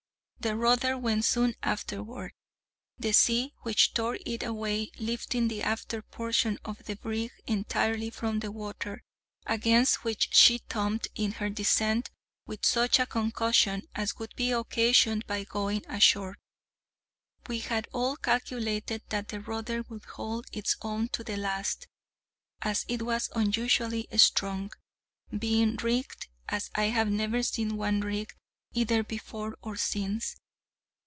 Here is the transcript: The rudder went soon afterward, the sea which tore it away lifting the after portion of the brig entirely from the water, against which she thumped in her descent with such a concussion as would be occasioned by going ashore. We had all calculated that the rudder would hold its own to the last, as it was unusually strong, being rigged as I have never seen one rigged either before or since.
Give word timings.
The 0.43 0.55
rudder 0.55 0.97
went 0.97 1.23
soon 1.23 1.53
afterward, 1.61 2.31
the 2.97 3.11
sea 3.13 3.53
which 3.61 3.93
tore 3.93 4.17
it 4.25 4.41
away 4.41 4.89
lifting 4.97 5.49
the 5.49 5.61
after 5.61 6.01
portion 6.01 6.57
of 6.65 6.83
the 6.85 6.95
brig 6.95 7.29
entirely 7.45 8.09
from 8.09 8.39
the 8.39 8.51
water, 8.51 9.03
against 9.45 10.03
which 10.03 10.33
she 10.33 10.57
thumped 10.57 11.09
in 11.13 11.33
her 11.33 11.51
descent 11.51 12.09
with 12.47 12.65
such 12.65 12.97
a 12.97 13.05
concussion 13.05 13.87
as 13.93 14.17
would 14.17 14.35
be 14.35 14.51
occasioned 14.51 15.27
by 15.27 15.43
going 15.43 15.85
ashore. 15.87 16.39
We 17.47 17.59
had 17.59 17.87
all 17.93 18.15
calculated 18.15 19.03
that 19.09 19.27
the 19.27 19.41
rudder 19.41 19.83
would 19.89 20.05
hold 20.05 20.47
its 20.51 20.75
own 20.81 21.09
to 21.09 21.23
the 21.23 21.37
last, 21.37 21.87
as 22.63 22.83
it 22.87 23.03
was 23.03 23.29
unusually 23.35 24.07
strong, 24.17 24.71
being 25.37 25.75
rigged 25.75 26.29
as 26.49 26.71
I 26.73 26.85
have 26.85 27.11
never 27.11 27.43
seen 27.43 27.77
one 27.77 27.99
rigged 28.01 28.33
either 28.73 29.03
before 29.03 29.53
or 29.61 29.75
since. 29.75 30.37